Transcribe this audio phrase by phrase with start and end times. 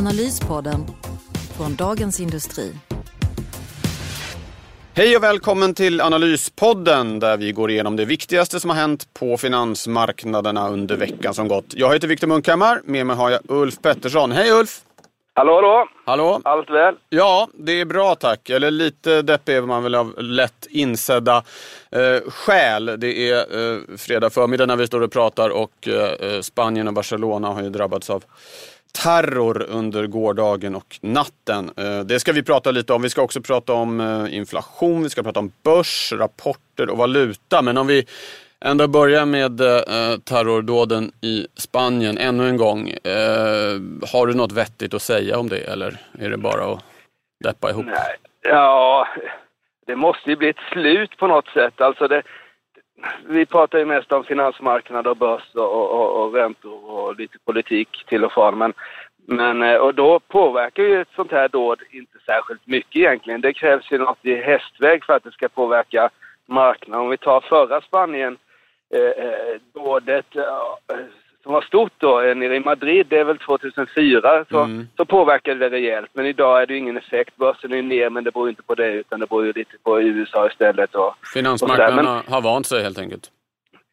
[0.00, 0.86] Analyspodden
[1.56, 2.72] från Dagens Industri.
[4.94, 9.36] Hej och välkommen till Analyspodden där vi går igenom det viktigaste som har hänt på
[9.36, 11.64] finansmarknaderna under veckan som gått.
[11.74, 14.32] Jag heter Viktor Munkhammar, med mig har jag Ulf Pettersson.
[14.32, 14.80] Hej Ulf!
[15.34, 15.88] Hallå, hallå!
[16.06, 16.40] Hallå!
[16.44, 16.94] Allt väl?
[17.08, 18.50] Ja, det är bra tack.
[18.50, 21.36] Eller lite deppig är man väl av lätt insedda
[21.90, 22.96] eh, skäl.
[22.98, 27.48] Det är eh, fredag förmiddag när vi står och pratar och eh, Spanien och Barcelona
[27.48, 28.24] har ju drabbats av
[28.92, 31.70] terror under gårdagen och natten.
[31.76, 33.02] Eh, det ska vi prata lite om.
[33.02, 37.62] Vi ska också prata om eh, inflation, vi ska prata om börs, rapporter och valuta.
[37.62, 38.06] Men om vi
[38.64, 42.94] ändå börjar med eh, terrordåden i Spanien ännu en gång.
[44.12, 46.84] Har du något vettigt att säga om det eller är det bara att
[47.44, 47.86] deppa ihop?
[47.86, 48.16] Nej.
[48.42, 49.06] Ja,
[49.86, 51.80] det måste ju bli ett slut på något sätt.
[51.80, 52.22] Alltså det,
[53.26, 58.04] vi pratar ju mest om finansmarknad och börs och, och, och räntor och lite politik
[58.06, 58.58] till och från.
[58.58, 58.72] Men,
[59.26, 63.40] men, eh, och då påverkar ju ett sånt här dåd inte särskilt mycket egentligen.
[63.40, 66.10] Det krävs ju något i hästväg för att det ska påverka
[66.46, 67.00] marknaden.
[67.00, 68.38] Om vi tar förra Spanien
[68.94, 70.96] eh, eh dådet eh,
[71.42, 74.88] som var stort då eh, nere i Madrid, det är väl 2004, så, mm.
[74.96, 76.10] så påverkade det rejält.
[76.12, 77.36] Men idag är det ingen effekt.
[77.36, 80.00] Börsen är ner, men det beror inte på det, utan det beror ju lite på
[80.02, 80.94] USA istället.
[80.94, 83.30] Och, Finansmarknaderna och har vant sig helt enkelt?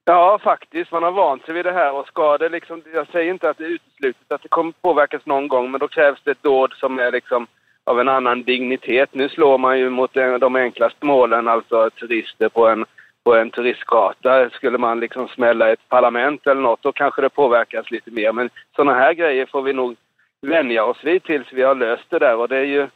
[0.05, 0.91] Ja, faktiskt.
[0.91, 3.57] Man har vant sig vid det här och ska det liksom, jag säger inte att
[3.57, 6.73] det är uteslutet att det kommer påverkas någon gång, men då krävs det ett dåd
[6.73, 7.47] som är liksom
[7.83, 9.09] av en annan dignitet.
[9.13, 12.85] Nu slår man ju mot de enklaste målen, alltså turister på en
[13.27, 14.49] på en turistgata.
[14.49, 18.31] Skulle man liksom smälla ett parlament eller något, då kanske det påverkas lite mer.
[18.31, 19.95] Men sådana här grejer får vi nog
[20.41, 22.35] vänja oss vid tills vi har löst det där.
[22.35, 22.87] Och det är ju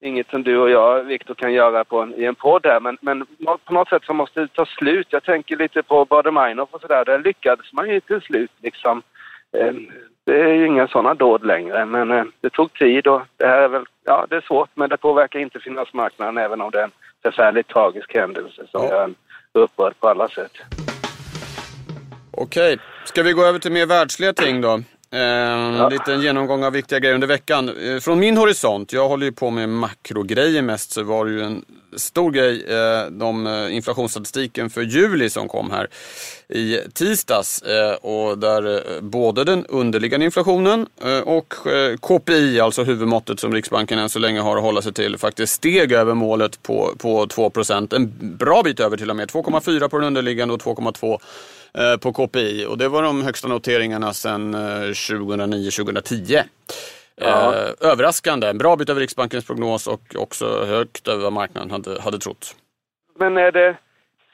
[0.00, 2.80] inget som du och jag, Viktor, kan göra på en, i en podd här.
[2.80, 3.26] Men, men
[3.64, 5.06] på något sätt så måste det ta slut.
[5.10, 7.04] Jag tänker lite på Baader-Meinhof och sådär.
[7.04, 9.02] Där lyckades man ju till slut liksom.
[9.58, 9.86] Ehm,
[10.26, 13.62] det är ju inga sådana dåd längre, men eh, det tog tid och det här
[13.62, 16.84] är väl, ja det är svårt men det påverkar inte finansmarknaden även om det är
[16.84, 16.92] en
[17.22, 19.14] förfärligt tragisk händelse som gör en
[19.54, 20.52] upprörd på alla sätt.
[22.30, 24.82] Okej, ska vi gå över till mer världsliga ting då?
[25.12, 25.84] Eh, ja.
[25.84, 27.68] En liten genomgång av viktiga grejer under veckan.
[27.68, 31.42] Eh, från min horisont, jag håller ju på med makrogrejer mest, så var det ju
[31.42, 31.64] en
[31.96, 35.88] stor grej, eh, de eh, inflationsstatistiken för juli som kom här
[36.48, 37.62] i tisdags.
[38.00, 40.86] Och där både den underliggande inflationen
[41.24, 41.54] och
[42.00, 45.92] KPI, alltså huvudmåttet som Riksbanken än så länge har att hålla sig till, faktiskt steg
[45.92, 49.30] över målet på, på 2% En bra bit över till och med.
[49.30, 51.20] 2,4 på den underliggande och 2,2 Eh,
[52.00, 56.42] på KPI och det var de högsta noteringarna sedan 2009-2010.
[57.20, 57.54] Eh, ja.
[57.54, 62.00] Eh, överraskande, en bra bit över Riksbankens prognos och också högt över vad marknaden hade,
[62.00, 62.56] hade trott.
[63.18, 63.76] Men är det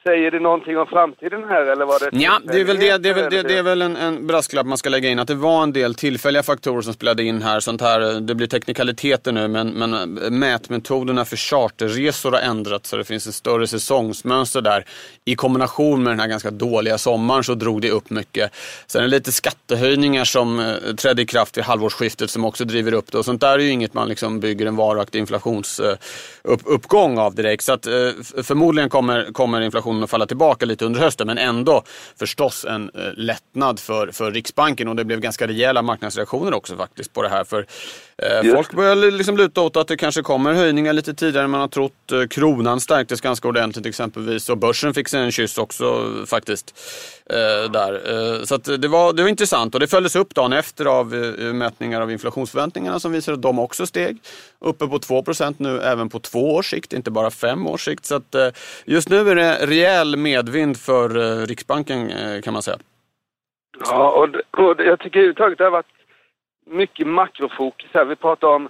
[0.07, 3.09] Säger det någonting om framtiden här eller var det Ja, det är väl, det, det
[3.09, 5.19] är väl, det, det är väl en, en brasklapp man ska lägga in.
[5.19, 7.59] Att det var en del tillfälliga faktorer som spelade in här.
[7.59, 13.03] Sånt här det blir teknikaliteter nu men, men mätmetoderna för charterresor har ändrats så det
[13.03, 14.85] finns en större säsongsmönster där.
[15.25, 18.51] I kombination med den här ganska dåliga sommaren så drog det upp mycket.
[18.87, 22.93] Sen är det lite skattehöjningar som eh, trädde i kraft vid halvårsskiftet som också driver
[22.93, 23.17] upp det.
[23.17, 27.63] Och sånt där är ju inget man liksom bygger en varaktig inflationsuppgång av direkt.
[27.63, 27.93] Så att, eh,
[28.43, 31.27] förmodligen kommer, kommer inflationen kommer att falla tillbaka lite under hösten.
[31.27, 31.83] Men ändå
[32.15, 37.13] förstås en eh, lättnad för, för Riksbanken och det blev ganska rejäla marknadsreaktioner också faktiskt
[37.13, 37.43] på det här.
[37.43, 37.65] För
[38.23, 41.61] eh, Folk börjar liksom luta åt att det kanske kommer höjningar lite tidigare än man
[41.61, 42.11] har trott.
[42.11, 46.79] Eh, kronan stärktes ganska ordentligt exempelvis och börsen fick sig en kyss också faktiskt.
[47.29, 48.45] Eh, där.
[48.45, 51.13] Så det, var, det var intressant och det följdes upp dagen efter av
[51.53, 54.17] mätningar av inflationsförväntningarna som visar att de också steg.
[54.59, 58.05] Uppe på 2% nu även på två års sikt, inte bara fem års sikt.
[58.05, 58.35] Så att,
[58.85, 61.09] just nu är det rejäl medvind för
[61.45, 62.11] Riksbanken
[62.41, 62.77] kan man säga.
[63.79, 65.85] Ja, och, och jag tycker överhuvudtaget det har varit
[66.69, 68.05] mycket makrofokus här.
[68.05, 68.69] Vi pratar om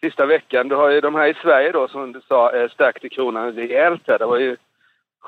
[0.00, 0.68] sista veckan.
[0.68, 4.18] Du har ju de här i Sverige då som du sa stärkte kronan rejält här.
[4.18, 4.56] Det var ju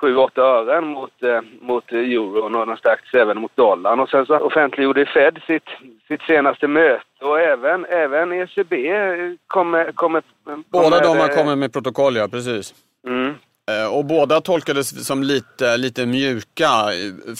[0.00, 4.00] 7-8 ören mot, eh, mot euron och den stärktes även mot dollarn.
[4.00, 5.68] Och sen så offentliggjorde Fed sitt,
[6.08, 8.76] sitt senaste möte och även, även ECB
[9.46, 9.92] kommer...
[9.92, 10.22] kommer
[10.72, 12.74] Båda de har kommit med protokoll, ja precis.
[13.06, 13.34] Mm.
[13.70, 16.68] Eh, och båda tolkades som lite, lite mjuka.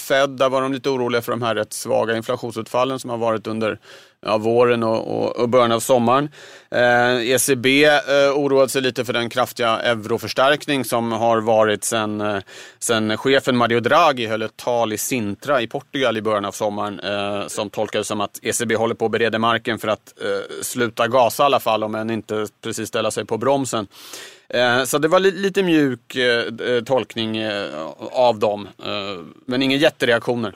[0.09, 3.47] Fed, där var de lite oroliga för de här rätt svaga inflationsutfallen som har varit
[3.47, 3.79] under
[4.27, 6.29] ja, våren och, och, och början av sommaren.
[6.71, 7.93] Eh, ECB eh,
[8.35, 12.39] oroade sig lite för den kraftiga euroförstärkning som har varit sen, eh,
[12.79, 17.01] sen chefen Mario Draghi höll ett tal i Sintra i Portugal i början av sommaren
[17.01, 21.09] eh, som tolkades som att ECB håller på att bereda marken för att eh, sluta
[21.09, 23.87] gasa i alla fall, om än inte precis ställa sig på bromsen.
[24.49, 28.69] Eh, så det var lite mjuk eh, tolkning eh, av dem,
[29.47, 30.55] men inga jättereaktioner.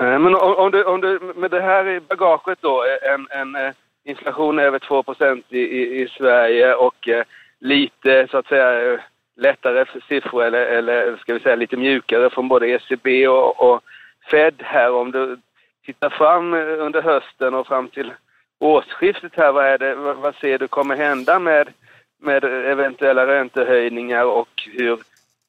[0.00, 3.56] Eh, men om du, om du med det här i bagaget då, eh, en, en
[3.56, 3.72] eh,
[4.04, 5.04] inflation över 2
[5.48, 7.08] i, i, i Sverige och
[7.60, 9.00] lite så att säga
[9.36, 13.80] lättare siffror eller, eller ska vi säga lite mjukare från både ECB och, och
[14.30, 14.92] Fed här.
[14.92, 15.36] Om du
[15.86, 18.12] tittar fram under hösten och fram till
[18.58, 21.68] årsskiftet här, vad, är det, vad, vad ser du kommer hända med,
[22.20, 24.98] med eventuella räntehöjningar och hur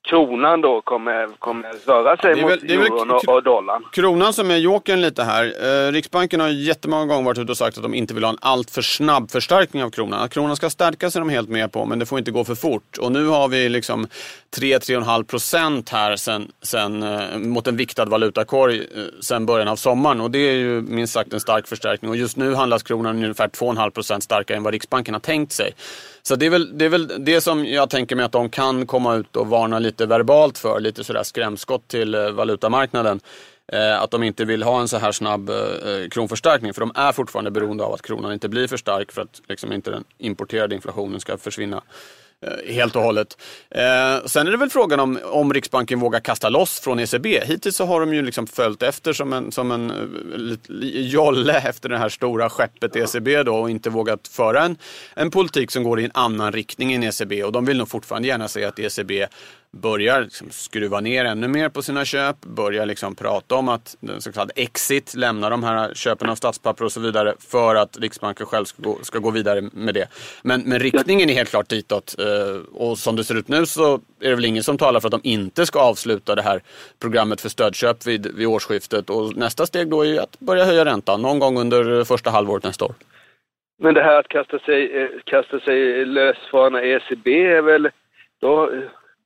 [0.10, 3.84] kronan då kommer, kommer röra sig ja, mot euron och, och dollarn.
[3.92, 5.46] Kronan som är jokern lite här.
[5.46, 8.38] Eh, Riksbanken har jättemånga gånger varit ute och sagt att de inte vill ha en
[8.42, 10.20] alltför snabb förstärkning av kronan.
[10.20, 12.56] Att kronan ska stärkas är de helt med på, men det får inte gå för
[12.56, 12.98] fort.
[12.98, 14.08] Och nu har vi liksom
[14.58, 20.22] 3-3,5 procent här sen, sen, eh, mot en viktad valutakorg eh, sen början av sommaren.
[20.22, 22.12] Och det är ju minst sagt en stark förstärkning.
[22.12, 25.74] Och just nu handlas kronan ungefär 2,5 procent starkare än vad Riksbanken har tänkt sig.
[26.22, 28.86] Så det är, väl, det är väl det som jag tänker mig att de kan
[28.86, 33.20] komma ut och varna lite verbalt för, lite sådär skrämskott till eh, valutamarknaden.
[33.72, 35.56] Eh, att de inte vill ha en så här snabb eh,
[36.12, 39.42] kronförstärkning, för de är fortfarande beroende av att kronan inte blir för stark för att
[39.48, 41.82] liksom inte den importerade inflationen ska försvinna.
[42.42, 43.38] Eh, helt och hållet.
[43.70, 47.40] Eh, sen är det väl frågan om, om Riksbanken vågar kasta loss från ECB.
[47.46, 49.98] Hittills så har de ju liksom följt efter som en, som en eh,
[51.02, 54.78] jolle efter det här stora skeppet ECB då och inte vågat föra en,
[55.14, 57.44] en politik som går i en annan riktning än ECB.
[57.44, 59.28] Och de vill nog fortfarande gärna se att ECB
[59.72, 64.22] börjar liksom skruva ner ännu mer på sina köp, börjar liksom prata om att den
[64.22, 68.46] så kallade exit, lämna de här köpen av statspapper och så vidare för att Riksbanken
[68.46, 70.08] själv ska gå, ska gå vidare med det.
[70.44, 73.94] Men, men riktningen är helt klart ditåt eh, och som det ser ut nu så
[74.20, 76.62] är det väl ingen som talar för att de inte ska avsluta det här
[77.02, 80.86] programmet för stödköp vid, vid årsskiftet och nästa steg då är ju att börja höja
[80.86, 82.94] räntan någon gång under första halvåret nästa år.
[83.82, 87.90] Men det här att kasta sig, eh, kasta sig lös från ECB är väl
[88.42, 88.72] då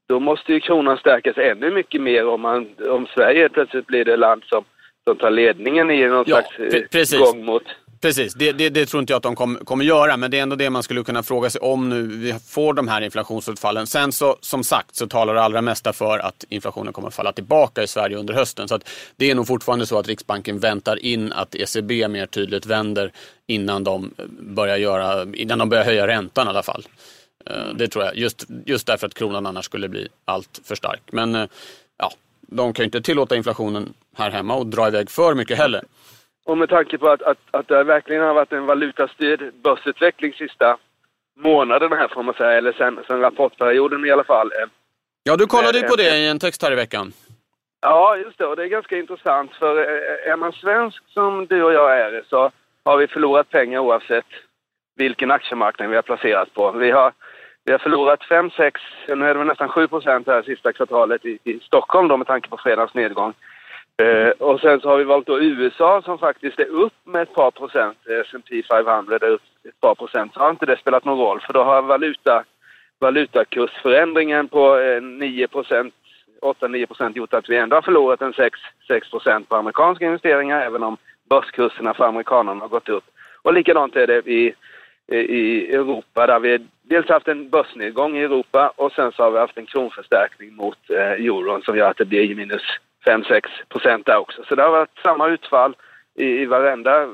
[0.10, 4.18] då måste ju kronan stärkas ännu mycket mer om, man, om Sverige plötsligt blir det
[4.18, 4.64] land som,
[5.04, 7.20] som tar ledningen i någon ja, slags eh, precis.
[7.20, 7.64] gång mot
[8.04, 10.42] Precis, det, det, det, tror inte jag att de kommer, kommer göra, men det är
[10.42, 13.88] ändå det man skulle kunna fråga sig om nu vi får de här inflationsutfallen.
[13.88, 17.32] Sen så, som sagt, så talar det allra mesta för att inflationen kommer att falla
[17.32, 18.68] tillbaka i Sverige under hösten.
[18.68, 22.66] Så att det är nog fortfarande så att Riksbanken väntar in att ECB mer tydligt
[22.66, 23.12] vänder
[23.48, 26.84] innan de börjar, göra, innan de börjar höja räntan i alla fall.
[27.50, 31.02] Eh, det tror jag, just, just därför att kronan annars skulle bli allt för stark.
[31.12, 31.48] Men eh,
[31.98, 32.12] ja,
[32.42, 35.82] de kan ju inte tillåta inflationen här hemma och dra iväg för mycket heller.
[36.46, 40.78] Och med tanke på att, att, att det verkligen har varit en valutastyrd börsutveckling sista
[41.36, 44.52] månaderna här får man säga, eller sen, sen rapportperioden i alla fall.
[44.52, 44.70] Eh,
[45.24, 47.14] ja, du kollade ju på det i en text här i veckan.
[47.82, 48.46] Ja, just det.
[48.46, 49.52] Och det är ganska intressant.
[49.54, 49.78] För
[50.28, 52.52] är man svensk som du och jag är så
[52.86, 54.26] har vi förlorat pengar oavsett
[54.96, 56.72] vilken aktiemarknad vi har placerat på.
[56.72, 57.14] Vi har
[57.66, 58.72] vi har förlorat 5-6,
[59.08, 62.50] nu är det nästan 7 procent här sista kvartalet i, i Stockholm då med tanke
[62.50, 63.34] på fredagens nedgång.
[63.98, 67.34] Eh, och sen så har vi valt då USA som faktiskt är upp med ett
[67.34, 67.98] par procent.
[68.10, 70.34] Eh, S&P 500 är upp ett par procent.
[70.34, 72.44] Så har inte det spelat någon roll för då har valuta,
[73.00, 75.94] valutakursförändringen på eh, 9 procent
[76.42, 80.62] 8-9 procent gjort att vi ändå har förlorat en 6, 6 procent på amerikanska investeringar
[80.62, 80.98] även om
[81.30, 83.04] börskurserna för amerikanerna har gått upp.
[83.42, 84.54] Och likadant är det i
[85.12, 89.40] i Europa där vi dels haft en börsnedgång i Europa och sen så har vi
[89.40, 92.62] haft en kronförstärkning mot eh, euron som gör att det blir minus
[93.06, 94.44] 5-6 procent där också.
[94.44, 95.76] Så det har varit samma utfall
[96.16, 97.08] i, i varenda,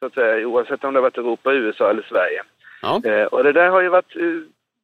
[0.00, 2.42] så att säga, oavsett om det har varit Europa, USA eller Sverige.
[2.82, 3.00] Ja.
[3.04, 4.22] Eh, och det där har ju varit eh,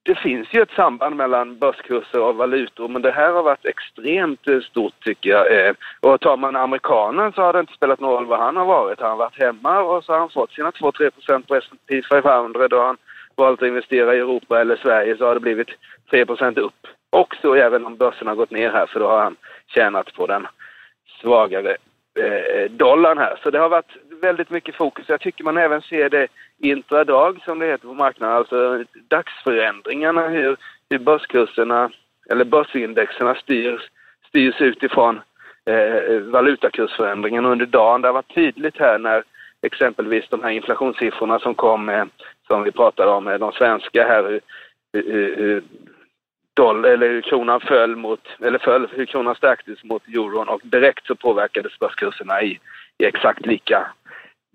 [0.09, 4.49] det finns ju ett samband mellan börskurser och valutor, men det här har varit extremt
[4.49, 5.67] eh, stort tycker jag.
[5.67, 5.75] Eh.
[6.01, 9.01] Och tar man amerikanen så har det inte spelat någon roll var han har varit.
[9.01, 12.69] Han har varit hemma och så har han fått sina 2-3 procent på S&P 500.
[12.69, 12.97] Då har han
[13.35, 15.71] valt att investera i Europa eller Sverige så har det blivit
[16.11, 16.87] 3 procent upp.
[17.11, 19.37] Också även om börsen har gått ner här, för då har han
[19.67, 20.47] tjänat på den
[21.21, 21.77] svagare
[22.19, 23.39] eh, dollarn här.
[23.43, 25.09] Så det har varit väldigt mycket fokus.
[25.09, 30.57] Jag tycker man även ser det intradag som det heter på marknaden, alltså dagsförändringarna, hur,
[30.91, 31.91] hur börskurserna
[32.31, 33.81] eller börsindexerna styrs,
[34.29, 35.21] styrs utifrån
[35.67, 38.03] eh, valutakursförändringen under dagen.
[38.03, 39.23] Det har varit tydligt här när
[39.63, 42.05] exempelvis de här inflationssiffrorna som kom, eh,
[42.47, 44.41] som vi pratade om, de svenska här, eh, eh,
[44.93, 45.63] hur, hur, hur
[46.59, 51.07] dollar, eller hur kronan föll mot, eller föll, hur kronan stärktes mot euron och direkt
[51.07, 52.59] så påverkades börskurserna i,
[52.99, 53.87] i exakt lika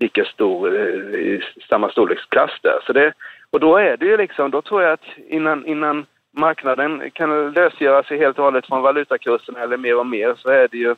[0.04, 0.76] lika stor
[1.16, 2.80] i samma storleksklass där.
[2.86, 3.14] Så det,
[3.52, 6.06] och då är det ju liksom, då tror jag att innan, innan
[6.38, 10.68] marknaden kan lösgöra sig helt och hållet från valutakursen eller mer och mer så är
[10.72, 10.96] det ju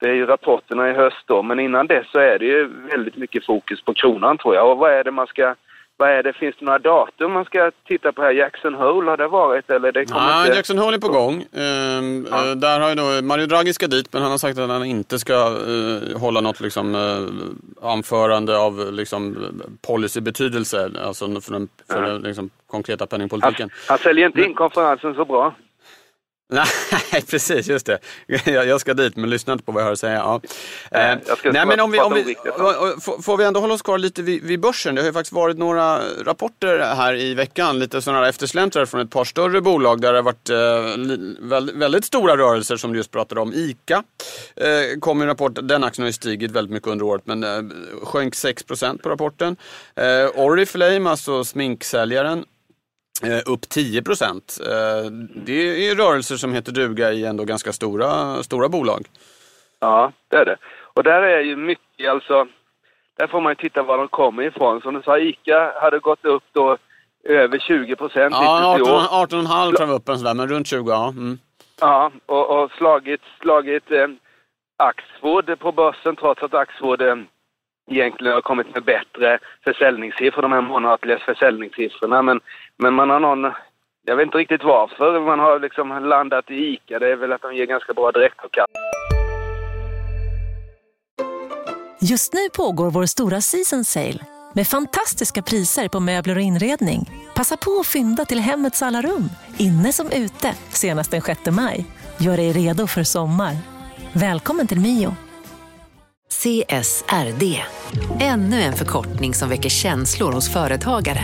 [0.00, 3.16] det är ju rapporterna i höst då, men innan dess så är det ju väldigt
[3.16, 4.70] mycket fokus på kronan tror jag.
[4.70, 5.54] Och vad är det man ska
[5.96, 8.30] vad är det, finns det några datum man ska titta på här?
[8.30, 10.56] Jackson Hole har det varit eller det kommer ja, inte...
[10.56, 11.34] Jackson Hole är på gång.
[11.34, 12.50] Ehm, ja.
[12.50, 14.84] Eh, där har ju då, Mario Draghi ska dit men han har sagt att han
[14.84, 17.28] inte ska uh, hålla något liksom, uh,
[17.82, 19.36] anförande av liksom,
[19.86, 22.08] policybetydelse, alltså för den, för ja.
[22.08, 23.70] den liksom, konkreta penningpolitiken.
[23.72, 25.54] Han, han säljer inte in konferensen så bra.
[26.48, 27.98] Nej, precis, just det.
[28.44, 30.14] Jag ska dit, men lyssna inte på vad jag har att säga.
[30.14, 30.40] Ja.
[30.90, 32.36] Nej, Nej men om vi, om vi,
[33.22, 34.94] får vi ändå hålla oss kvar lite vid, vid börsen?
[34.94, 39.00] Det har ju faktiskt varit några rapporter här i veckan, lite sådana här eftersläntrare från
[39.00, 43.10] ett par större bolag där det har varit eh, väldigt stora rörelser som du just
[43.10, 43.52] pratade om.
[43.54, 44.02] ICA
[44.56, 47.62] eh, kom en rapport, den aktien har ju stigit väldigt mycket under året, men eh,
[48.02, 48.62] sjönk 6
[49.02, 49.56] på rapporten.
[49.96, 52.44] Eh, Oriflame, alltså sminksäljaren, Eh,
[53.46, 54.58] upp 10 procent.
[54.66, 59.06] Eh, det är rörelser som heter duga i ändå ganska stora, stora bolag.
[59.80, 60.56] Ja, det är det.
[60.94, 62.46] Och där är ju mycket, alltså,
[63.16, 64.80] där får man ju titta var de kommer ifrån.
[64.80, 66.78] Som du sa, ICA hade gått upp då
[67.24, 69.46] över 20 procent Ja, 18,5 18
[69.76, 71.08] tror jag upp en sådär, men runt 20 ja.
[71.08, 71.38] Mm.
[71.80, 74.06] Ja, och, och slagit, slagit eh,
[74.76, 77.16] Axfood på börsen trots att Axfood eh,
[77.90, 82.22] egentligen har kommit med bättre försäljningssiffror, de här månatliga försäljningssiffrorna.
[82.22, 82.40] Men,
[82.76, 83.52] men man har någon,
[84.04, 86.98] jag vet inte riktigt varför, man har liksom landat i ICA.
[86.98, 88.82] Det är väl att de ger ganska bra direktavkastning.
[92.00, 94.20] Just nu pågår vår stora season sale
[94.54, 97.00] med fantastiska priser på möbler och inredning.
[97.34, 99.28] Passa på att fynda till hemmets alla rum,
[99.58, 101.86] inne som ute, senast den 6 maj.
[102.18, 103.56] Gör dig redo för sommar.
[104.12, 105.25] Välkommen till Mio.
[106.28, 107.62] CSRD.
[108.20, 111.20] Ännu en förkortning som väcker känslor hos företagare.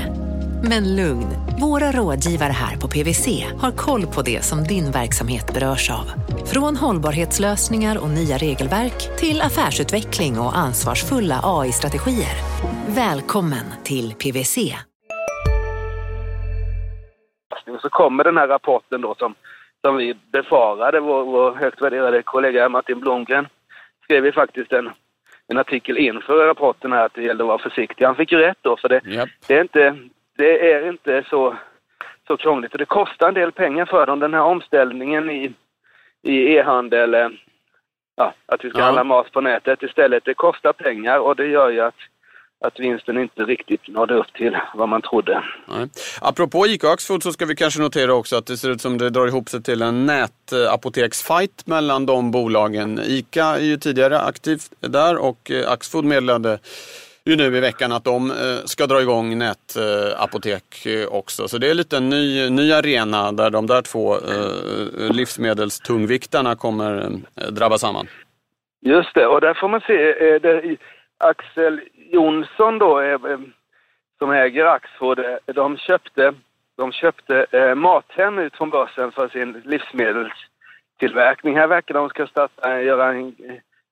[0.68, 1.26] Men lugn,
[1.60, 3.26] våra rådgivare här på PWC
[3.60, 6.06] har koll på det som din verksamhet berörs av.
[6.52, 12.36] Från hållbarhetslösningar och nya regelverk till affärsutveckling och ansvarsfulla AI-strategier.
[12.88, 14.58] Välkommen till PWC.
[17.82, 19.34] Så kommer den här rapporten då som,
[19.80, 21.00] som vi befarade.
[21.00, 23.46] Vår, vår högt värderade kollega Martin Blomgren
[24.04, 24.90] skrev ju faktiskt en
[25.52, 28.04] en artikel inför rapporten här att det gällde att vara försiktig.
[28.04, 29.28] Han fick ju rätt då, för det, yep.
[29.46, 29.96] det, är, inte,
[30.36, 31.56] det är inte så,
[32.26, 32.72] så krångligt.
[32.72, 35.52] Och det kostar en del pengar för dem, den här omställningen i,
[36.22, 37.14] i e-handel.
[37.14, 37.28] Eh,
[38.16, 38.84] ja, att vi ska ja.
[38.84, 40.24] handla mat på nätet istället.
[40.24, 41.98] Det kostar pengar och det gör ju att
[42.62, 45.44] att vinsten inte riktigt nådde upp till vad man trodde.
[45.66, 45.88] Nej.
[46.20, 49.10] Apropå ICA Axfood så ska vi kanske notera också att det ser ut som det
[49.10, 53.00] drar ihop sig till en nätapoteksfight mellan de bolagen.
[53.06, 56.58] ICA är ju tidigare aktivt där och eh, Axfood meddelade
[57.24, 61.48] ju nu i veckan att de eh, ska dra igång nätapotek eh, också.
[61.48, 64.16] Så det är lite en ny, ny arena där de där två
[65.10, 67.10] livsmedelstungviktarna kommer
[67.50, 68.06] drabba samman.
[68.80, 69.94] Just det, och där får man se,
[70.38, 70.76] det,
[71.22, 71.80] Axel
[72.12, 73.38] Jonsson då, eh, eh,
[74.18, 76.34] som äger Axfood, eh, de köpte,
[76.76, 81.56] de köpte Mathem ut från börsen för sin livsmedelstillverkning.
[81.56, 83.34] Här verkar de ska starta, göra en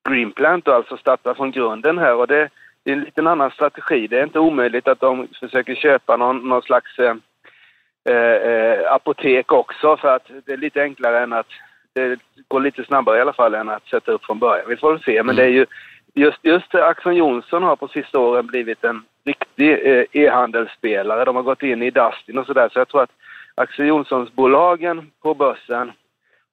[0.08, 2.48] greenplant och alltså starta från grunden här och det,
[2.82, 4.06] det är en liten annan strategi.
[4.06, 10.16] Det är inte omöjligt att de försöker köpa någon, någon slags eh, apotek också för
[10.16, 11.50] att det är lite enklare än att
[11.92, 14.68] det går lite snabbare i alla fall än att sätta upp från början.
[14.68, 15.36] Vi får väl se, men mm.
[15.36, 15.66] det är ju
[16.14, 21.24] just, just Axel Jonsson har på sista åren blivit en riktig eh, e-handelsspelare.
[21.24, 22.68] De har gått in i Dustin och sådär.
[22.72, 23.12] Så jag tror att
[23.54, 25.92] Axel Jonssons-bolagen på börsen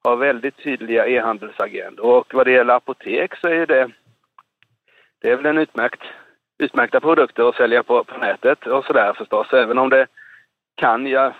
[0.04, 2.06] har väldigt tydliga e-handelsagendor.
[2.06, 3.90] Och vad det gäller apotek så är det,
[5.22, 6.02] det är väl en utmärkt,
[6.58, 9.54] utmärkta produkter att sälja på, på nätet och sådär förstås.
[9.54, 10.08] Även om det
[10.76, 11.34] kan, ja,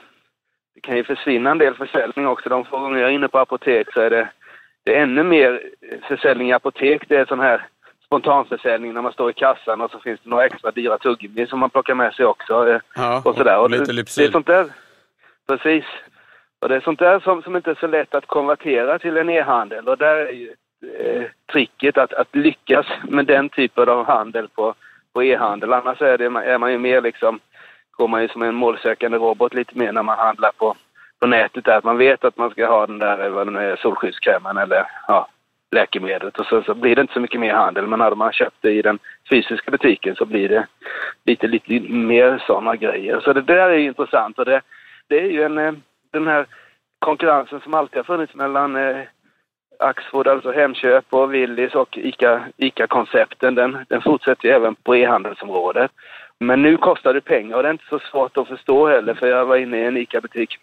[0.76, 2.50] det kan ju försvinna en del försäljning också.
[2.50, 4.30] De få gånger jag är inne på apotek så är det,
[4.84, 5.62] det är ännu mer
[6.08, 7.10] försäljning i apotek.
[7.10, 7.68] Det är sån här
[8.08, 11.60] spontanförsäljning när man står i kassan och så finns det några extra dyra tuggummi som
[11.60, 12.70] man plockar med sig också.
[12.70, 13.60] Eh, ja, och sådär.
[13.60, 14.24] Och lite lypsyl.
[14.24, 14.66] Det är sånt där,
[15.48, 15.86] precis.
[16.60, 19.30] Och det är sånt där som, som inte är så lätt att konvertera till en
[19.30, 20.54] e-handel och där är ju
[21.00, 24.74] eh, tricket att, att lyckas med den typen av handel på,
[25.14, 25.74] på e-handel.
[25.74, 27.40] Annars är, det, är man ju mer liksom,
[27.92, 30.76] går man ju som en målsökande robot lite mer när man handlar på,
[31.20, 31.78] på nätet där.
[31.78, 35.28] Att man vet att man ska ha den där vad det är, solskyddskrämen eller ja,
[35.72, 37.88] läkemedlet och sen så blir det inte så mycket mer handel.
[37.88, 40.68] Men när man köpt det i den fysiska butiken så blir det
[41.26, 43.20] lite, lite mer sådana grejer.
[43.20, 44.62] Så det där är intressant och det,
[45.08, 45.74] det är ju en, eh,
[46.12, 46.46] den här
[47.00, 49.02] konkurrensen som alltid har funnits mellan eh,
[49.80, 55.92] Axfood, alltså Hemköp och Willys och ICA, ICA-koncepten, den, den fortsätter ju även på e-handelsområdet.
[56.40, 59.28] Men nu kostar det pengar och det är inte så svårt att förstå heller för
[59.28, 60.60] jag var inne i en ICA-butik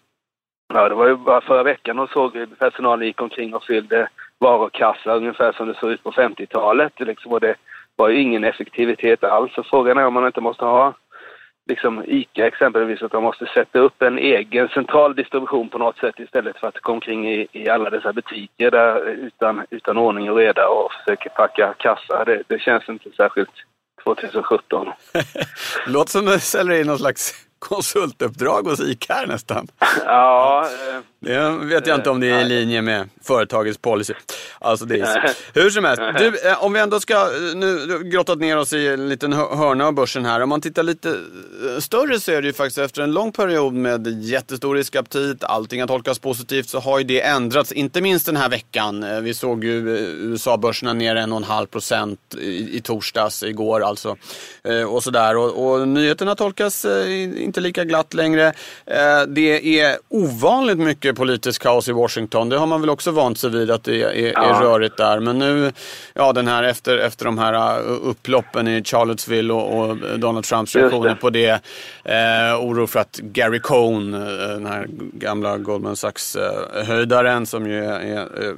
[0.68, 5.16] Ja, det var ju bara förra veckan och såg personalen gick omkring och fyllde varukassar
[5.16, 6.92] ungefär som det såg ut på 50-talet.
[7.00, 7.54] Liksom, och det
[7.96, 9.54] var ju ingen effektivitet alls.
[9.54, 10.94] Så frågan är om man inte måste ha
[11.66, 16.14] liksom ICA exempelvis, att de måste sätta upp en egen central distribution på något sätt
[16.18, 20.36] istället för att gå omkring i, i alla dessa butiker där utan, utan ordning och
[20.36, 22.24] reda och försöka packa kassar.
[22.24, 23.50] Det, det känns inte särskilt
[24.04, 24.86] 2017.
[25.86, 29.68] Låter som du säljer in någon slags konsultuppdrag hos ICA nästan.
[30.04, 30.68] Ja.
[31.24, 34.14] Det vet jag inte om det är i linje med företagets policy.
[34.58, 38.38] Alltså det är Hur som helst, du, eh, om vi ändå ska eh, nu grottat
[38.38, 40.40] ner oss i en liten hörna av börsen här.
[40.40, 43.74] Om man tittar lite eh, större så är det ju faktiskt efter en lång period
[43.74, 47.72] med jättestor riskaptit, allting har tolkats positivt, så har ju det ändrats.
[47.72, 49.24] Inte minst den här veckan.
[49.24, 49.88] Vi såg ju
[50.18, 54.16] USA-börserna ner en och en halv procent i, i torsdags, igår alltså.
[54.88, 55.36] Och sådär.
[55.36, 56.84] Och, och nyheterna tolkas
[57.36, 58.52] inte lika glatt längre.
[59.28, 62.48] Det är ovanligt mycket politiskt kaos i Washington.
[62.48, 64.42] Det har man väl också vant sig vid att det är, ja.
[64.42, 65.20] är rörigt där.
[65.20, 65.72] Men nu,
[66.12, 70.76] ja den här efter, efter de här uh, upploppen i Charlottesville och, och Donald Trumps
[70.76, 71.60] reaktioner på det.
[72.04, 77.84] Eh, oro för att Gary Cohn, eh, den här gamla Goldman Sachs-höjdaren eh, som ju
[77.84, 78.54] är, är, är,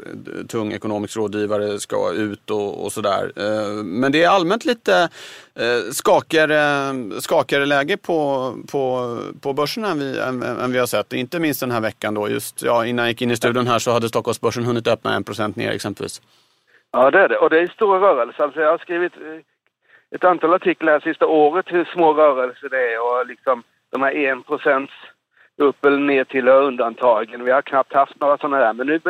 [0.48, 3.32] tung ekonomisk rådgivare ska ut och, och sådär.
[3.36, 5.08] Eh, men det är allmänt lite
[5.54, 11.12] eh, skakigare, skakigare läge på, på, på börsen än vi, än, än vi har sett.
[11.12, 12.28] Inte minst den här veckan då.
[12.28, 15.58] Just ja, innan jag gick in i studion här så hade Stockholmsbörsen hunnit öppna 1%
[15.58, 16.22] ner exempelvis.
[16.92, 17.36] Ja, det är det.
[17.36, 18.44] Och det är stora rörelser.
[18.44, 22.94] Alltså jag har skrivit eh, ett antal artiklar här sista året hur små rörelser det
[22.94, 23.62] är och liksom
[23.92, 24.92] de här 1 procents
[25.56, 27.44] upp eller ner till undantagen.
[27.44, 28.72] Vi har knappt haft några sådana där.
[28.72, 29.00] Men nu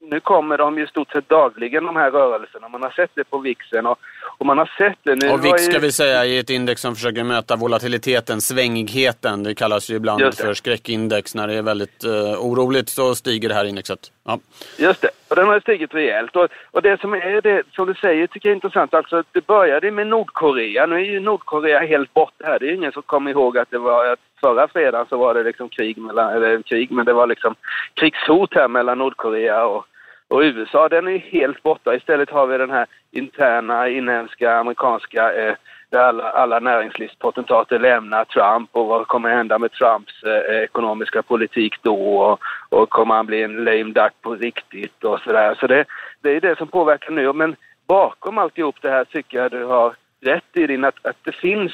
[0.00, 2.68] nu kommer de ju stort sett dagligen de här rörelserna.
[2.68, 3.98] Man har sett det på VIXen och,
[4.38, 5.32] och man har sett det nu.
[5.32, 5.78] Och VIX ska ju...
[5.78, 9.42] vi säga är ett index som försöker möta volatiliteten, svängigheten.
[9.42, 11.34] Det kallas ju ibland för skräckindex.
[11.34, 13.98] När det är väldigt uh, oroligt så stiger det här indexet.
[14.24, 14.38] Ja.
[14.78, 16.36] Just det, och den har stigit rejält.
[16.36, 18.94] Och, och det som är det, som du säger, tycker jag är intressant.
[18.94, 20.86] Alltså, det började med Nordkorea.
[20.86, 22.58] Nu är ju Nordkorea helt borta här.
[22.58, 25.42] Det är ingen som kommer ihåg att det var att förra fredagen så var det
[25.42, 27.54] liksom krig mellan, eller krig, men det var liksom
[27.94, 29.86] krigshot här mellan Nordkorea och
[30.28, 31.94] och USA den är helt borta.
[31.94, 35.54] Istället har vi den här interna inhemska amerikanska eh,
[35.90, 41.74] där alla, alla näringslivspotentater lämnar Trump och vad kommer hända med Trumps eh, ekonomiska politik
[41.82, 45.56] då och, och kommer han bli en lame duck på riktigt och sådär.
[45.60, 45.84] Så det,
[46.20, 47.32] det är det som påverkar nu.
[47.32, 51.32] Men bakom alltihop det här tycker jag du har rätt i din att, att det
[51.32, 51.72] finns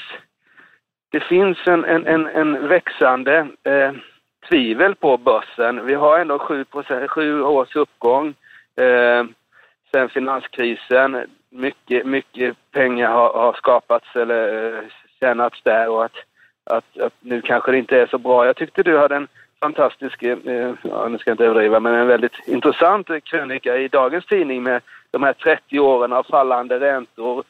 [1.10, 3.92] det finns en, en, en, en växande eh,
[4.48, 5.86] tvivel på börsen.
[5.86, 6.64] Vi har ändå 7,
[7.08, 8.34] sju års uppgång
[8.76, 9.24] eh,
[9.92, 11.26] sen finanskrisen.
[11.50, 14.84] Mycket, mycket pengar har, har skapats eller eh,
[15.20, 16.16] tjänats där och att,
[16.64, 18.46] att, att, nu kanske det inte är så bra.
[18.46, 19.28] Jag tyckte du hade en
[19.60, 20.38] fantastisk, eh,
[20.82, 24.82] ja, nu ska jag inte överdriva, men en väldigt intressant krönika i dagens tidning med
[25.10, 27.44] de här 30 åren av fallande räntor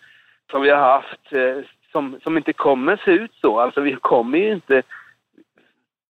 [0.51, 3.61] som vi har haft, eh, som, som inte kommer se ut så.
[3.61, 4.83] Alltså vi kommer ju inte...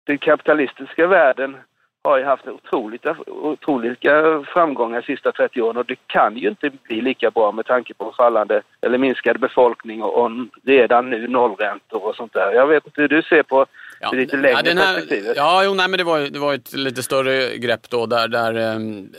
[0.03, 1.57] Den kapitalistiska världen
[2.03, 6.69] har ju haft otroligt, otroliga framgångar de sista 30 åren och det kan ju inte
[6.69, 10.31] bli lika bra med tanke på fallande eller minskad befolkning och, och
[10.63, 12.51] redan nu nollräntor och sånt där.
[12.53, 13.65] Jag vet inte hur du ser på
[13.99, 15.38] ja, det lite längre ja, här, perspektivet.
[15.38, 18.55] Ja, jo, nej, men det var, det var ett lite större grepp då där, där
[18.55, 18.75] eh,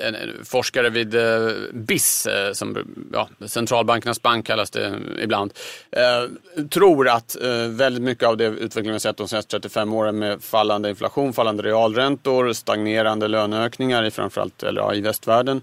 [0.06, 2.78] en forskare vid eh, BIS, eh, som
[3.12, 5.52] ja, centralbankernas bank kallas det ibland,
[5.90, 10.18] eh, tror att eh, väldigt mycket av det utvecklingen vi sett de senaste 35 åren
[10.18, 15.62] med fallande inflation, fallande realräntor, stagnerande löneökningar i framförallt eller, ja, i västvärlden eh,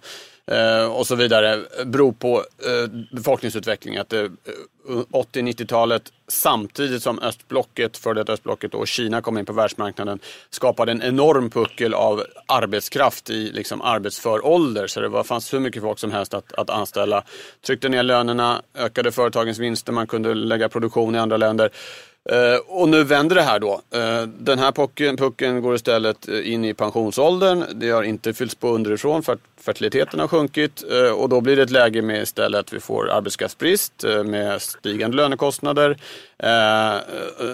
[0.51, 4.01] Eh, och så vidare beror på eh, befolkningsutvecklingen.
[4.01, 4.25] Att eh,
[5.12, 11.03] 80-90-talet samtidigt som östblocket, för detta östblocket och Kina kom in på världsmarknaden skapade en
[11.03, 14.88] enorm puckel av arbetskraft i liksom arbetsför ålder.
[14.88, 17.23] Så det var, fanns hur mycket folk som helst att, att anställa.
[17.65, 21.69] Tryckte ner lönerna, ökade företagens vinster, man kunde lägga produktion i andra länder.
[22.31, 23.81] Uh, och nu vänder det här då.
[23.95, 27.63] Uh, den här pucken, pucken går istället in i pensionsåldern.
[27.73, 30.84] Det har inte fyllts på underifrån för att fertiliteten har sjunkit.
[30.91, 35.17] Uh, och då blir det ett läge med istället att vi får arbetskraftsbrist med stigande
[35.17, 35.98] lönekostnader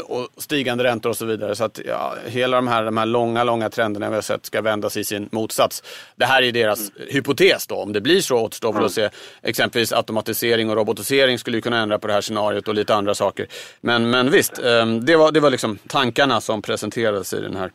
[0.04, 1.56] och stigande räntor och så vidare.
[1.56, 4.62] Så att ja, hela de här, de här långa, långa trenderna vi har sett ska
[4.62, 5.84] vändas i sin motsats.
[6.16, 7.08] Det här är deras mm.
[7.10, 7.76] hypotes då.
[7.76, 8.86] Om det blir så återstår väl mm.
[8.86, 9.10] att se.
[9.42, 13.48] Exempelvis automatisering och robotisering skulle kunna ändra på det här scenariot och lite andra saker.
[13.82, 14.56] Men, men visst,
[15.02, 17.72] det var, det var liksom tankarna som presenterades i den här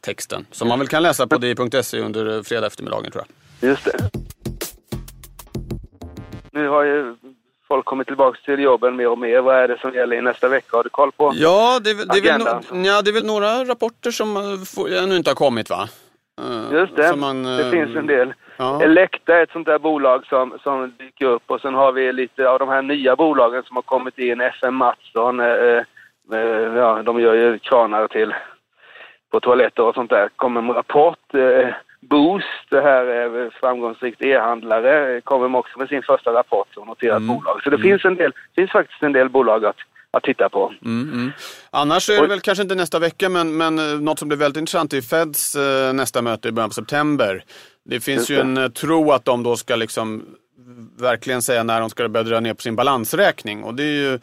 [0.00, 0.46] texten.
[0.52, 3.34] Som man väl kan läsa på di.se under fredag eftermiddagen tror jag.
[3.62, 4.10] Just det.
[6.52, 7.16] Nu har ju
[7.68, 9.40] folk kommit tillbaka till jobben mer och mer.
[9.40, 10.76] Vad är det som gäller i nästa vecka?
[10.76, 11.32] Har du koll på?
[11.34, 15.02] Ja, det, är det, är, väl no, ja, det är väl några rapporter som eh,
[15.02, 15.88] ännu inte har kommit va?
[16.40, 18.34] Eh, Just det, man, det eh, finns en del.
[18.56, 18.82] Ja.
[18.82, 22.48] Elekta är ett sånt där bolag som, som dyker upp och sen har vi lite
[22.48, 24.40] av de här nya bolagen som har kommit in.
[24.40, 25.46] FM Mattsson, eh,
[26.32, 28.34] eh, ja, de gör ju kranar till
[29.30, 30.28] på toaletter och sånt där.
[30.36, 31.34] kommer en rapport.
[31.34, 31.68] Eh,
[32.00, 37.36] Boost, det här är framgångsrikt e-handlare, kommer också med sin första rapport som noterat Mm.
[37.36, 37.60] bolag.
[37.64, 39.76] Så det finns, en del, finns faktiskt en del bolag att,
[40.10, 40.72] att titta på.
[40.84, 41.32] Mm, mm.
[41.70, 44.38] Annars är det Och- väl kanske inte nästa vecka, men, men eh, något som blir
[44.38, 47.44] väldigt intressant är Feds eh, nästa möte i början på september.
[47.84, 48.40] Det finns ju det.
[48.40, 50.24] en eh, tro att de då ska liksom
[51.00, 53.64] verkligen säga när de ska börja dra ner på sin balansräkning.
[53.64, 54.18] Och det är ju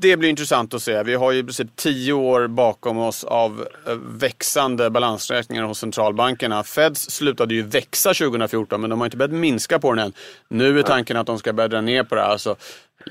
[0.00, 1.02] det blir intressant att se.
[1.02, 6.62] Vi har ju i princip tio år bakom oss av eh, växande balansräkningar hos centralbankerna.
[6.64, 10.12] Feds slutade ju växa 2014 men de har inte börjat minska på den än.
[10.48, 12.28] Nu är tanken att de ska börja dra ner på det här.
[12.28, 12.56] Alltså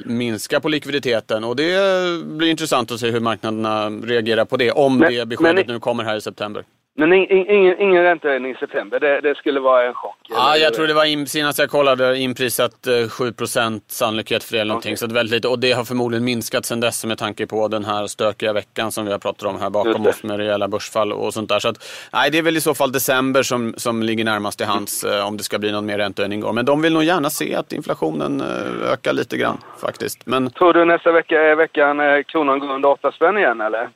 [0.06, 1.80] minska på likviditeten och det
[2.26, 4.72] blir intressant att se hur marknaderna reagerar på det.
[4.72, 6.64] Om Men- det beskedet men- nu kommer här i september.
[6.98, 10.18] Men in, in, ingen, ingen räntehöjning i september, det, det skulle vara en chock.
[10.30, 14.62] Ja, jag tror det var in, senast jag kollade inprisat eh, 7% sannolikhet för det
[14.62, 14.90] eller någonting.
[14.90, 14.98] Okej.
[14.98, 15.48] Så det väldigt lite.
[15.48, 19.06] Och det har förmodligen minskat sedan dess med tanke på den här stökiga veckan som
[19.06, 21.60] vi har pratat om här bakom oss med rejäla börsfall och sånt där.
[21.60, 24.64] Så att, nej, det är väl i så fall december som, som ligger närmast i
[24.64, 26.56] hands eh, om det ska bli någon mer räntehöjning.
[26.56, 30.26] Men de vill nog gärna se att inflationen eh, ökar lite grann faktiskt.
[30.26, 33.90] Men Tror du nästa vecka är veckan eh, kronan går under 8 spänn igen eller?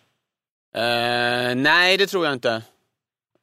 [0.75, 2.61] Eh, nej, det tror jag inte.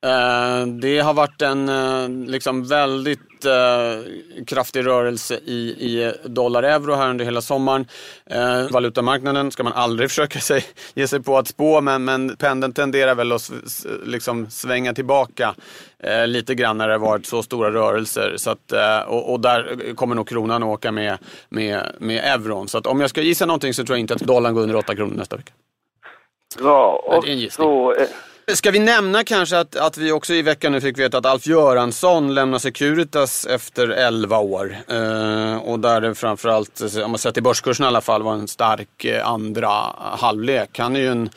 [0.07, 7.11] Eh, det har varit en eh, liksom väldigt eh, kraftig rörelse i, i dollar-euro här
[7.11, 7.87] under hela sommaren.
[8.27, 10.64] Eh, valutamarknaden ska man aldrig försöka sig,
[10.95, 13.53] ge sig på att spå, men, men pendeln tenderar väl att
[14.05, 15.55] liksom svänga tillbaka
[15.99, 18.35] eh, lite grann när det har varit så stora rörelser.
[18.37, 22.69] Så att, eh, och, och där kommer nog kronan att åka med, med, med euron.
[22.69, 24.77] Så att om jag ska gissa någonting så tror jag inte att dollarn går under
[24.77, 25.53] 8 kronor nästa vecka.
[26.61, 27.95] Ja, och så...
[28.55, 31.47] Ska vi nämna kanske att, att vi också i veckan nu fick veta att Alf
[31.47, 34.77] Göransson lämnar Securitas efter 11 år.
[34.89, 38.35] Eh, och där det framförallt, eh, om man sett till börskursen i alla fall, var
[38.35, 40.79] en stark eh, andra halvlek.
[40.79, 41.31] Han är ju en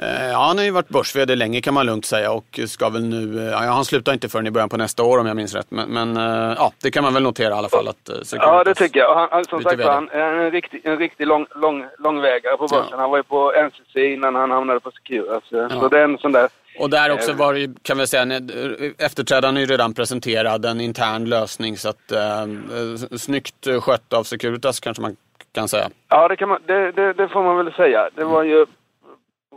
[0.00, 3.38] Ja, han har ju varit börs länge kan man lugnt säga och ska väl nu,
[3.38, 5.70] eh, ja, han slutar inte förrän i början på nästa år om jag minns rätt.
[5.70, 8.32] Men, men eh, ja, det kan man väl notera i alla fall att eh, Securitas.
[8.40, 9.28] ja, det tycker jag.
[9.30, 12.86] Han, som sagt han är en riktig, en riktig lång, lång, långvägare på börsen.
[12.90, 12.96] Ja.
[12.96, 15.42] Han var ju på NCC innan han hamnade på Securas.
[15.80, 16.48] Så det är en sån där...
[16.78, 20.64] Och där också Eh, var ju, kan vi säga, en- efterträdaren är ju redan presenterad,
[20.64, 21.76] en intern lösning.
[21.76, 25.16] Så att, eh, eh, snyggt skött av Securitas kanske man
[25.54, 25.90] kan säga.
[26.08, 28.08] Ja, det, kan man, det, det, det får man väl säga.
[28.14, 28.66] Det var ju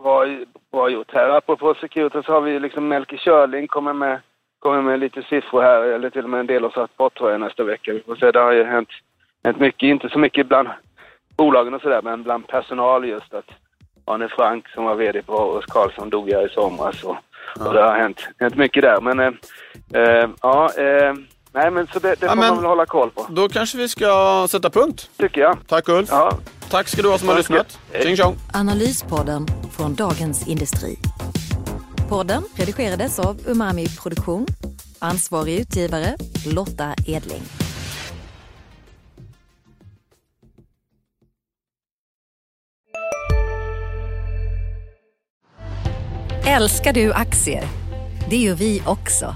[0.05, 0.25] bra,
[0.71, 1.29] bra gjort här.
[1.29, 4.19] Apropå Securitas har vi liksom Melker Körling kommer med,
[4.59, 7.39] kommer med lite siffror här, eller till och med en del av rapport tror jag
[7.39, 7.93] nästa vecka.
[7.93, 8.89] Vi får se, det har ju hänt,
[9.43, 10.69] hänt mycket, inte så mycket bland
[11.37, 13.49] bolagen och sådär, men bland personal just att
[14.05, 17.17] Arne Frank som var VD på Ås Karlsson dog här i somras och,
[17.67, 19.01] och det har hänt, hänt mycket där.
[19.01, 19.33] Men eh,
[19.93, 21.13] eh, ja, eh,
[21.55, 23.77] nej men så det, det Ja, får men- man väl hålla koll på, Då kanske
[23.77, 25.09] vi ska sätta punkt.
[25.17, 25.57] tycker jag.
[25.67, 26.09] Tack Ulf.
[26.11, 26.37] Ja,
[26.69, 27.49] Tack ska du ha som har Tack.
[27.49, 27.79] lyssnat.
[28.03, 28.35] Tjing tjong.
[28.53, 30.97] Analyspodden från Dagens Industri.
[32.09, 34.45] Podden redigerades av Umami Produktion.
[34.99, 36.15] Ansvarig utgivare
[36.45, 37.41] Lotta Edling.
[46.45, 47.63] Älskar du aktier?
[48.29, 49.35] Det gör vi också.